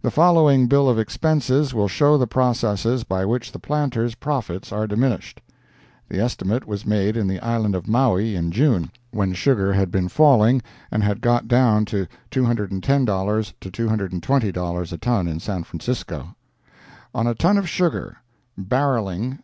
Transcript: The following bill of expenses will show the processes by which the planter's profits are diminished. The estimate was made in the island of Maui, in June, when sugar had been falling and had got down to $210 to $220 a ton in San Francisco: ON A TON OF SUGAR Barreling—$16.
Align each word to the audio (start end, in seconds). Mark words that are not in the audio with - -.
The 0.00 0.10
following 0.10 0.66
bill 0.66 0.88
of 0.88 0.98
expenses 0.98 1.74
will 1.74 1.88
show 1.88 2.16
the 2.16 2.26
processes 2.26 3.04
by 3.04 3.26
which 3.26 3.52
the 3.52 3.58
planter's 3.58 4.14
profits 4.14 4.72
are 4.72 4.86
diminished. 4.86 5.42
The 6.08 6.18
estimate 6.20 6.66
was 6.66 6.86
made 6.86 7.18
in 7.18 7.28
the 7.28 7.38
island 7.40 7.74
of 7.74 7.86
Maui, 7.86 8.34
in 8.34 8.50
June, 8.50 8.90
when 9.10 9.34
sugar 9.34 9.74
had 9.74 9.90
been 9.90 10.08
falling 10.08 10.62
and 10.90 11.02
had 11.04 11.20
got 11.20 11.48
down 11.48 11.84
to 11.84 12.06
$210 12.30 13.52
to 13.60 13.70
$220 13.70 14.92
a 14.92 14.96
ton 14.96 15.28
in 15.28 15.38
San 15.38 15.64
Francisco: 15.64 16.34
ON 17.14 17.26
A 17.26 17.34
TON 17.34 17.58
OF 17.58 17.68
SUGAR 17.68 18.16
Barreling—$16. 18.58 19.38